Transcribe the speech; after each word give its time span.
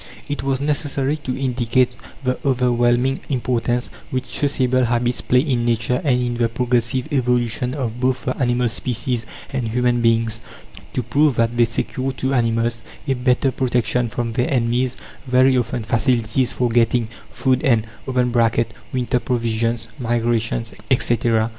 It 0.27 0.41
was 0.41 0.59
necessary 0.59 1.15
to 1.17 1.37
indicate 1.39 1.91
the 2.23 2.39
overwhelming 2.43 3.19
importance 3.29 3.91
which 4.09 4.29
sociable 4.39 4.85
habits 4.85 5.21
play 5.21 5.41
in 5.41 5.63
Nature 5.63 6.01
and 6.03 6.19
in 6.19 6.37
the 6.37 6.49
progressive 6.49 7.05
evolution 7.13 7.75
of 7.75 7.99
both 7.99 8.25
the 8.25 8.35
animal 8.41 8.67
species 8.67 9.27
and 9.53 9.67
human 9.67 10.01
beings: 10.01 10.39
to 10.93 11.03
prove 11.03 11.35
that 11.35 11.55
they 11.55 11.65
secure 11.65 12.11
to 12.13 12.33
animals 12.33 12.81
a 13.07 13.13
better 13.13 13.51
protection 13.51 14.09
from 14.09 14.31
their 14.31 14.51
enemies, 14.51 14.97
very 15.27 15.55
often 15.55 15.83
facilities 15.83 16.51
for 16.51 16.69
getting 16.69 17.07
food 17.29 17.63
and 17.63 17.85
(winter 18.07 19.19
provisions, 19.19 19.87
migrations, 19.99 20.73
etc.) 20.89 21.49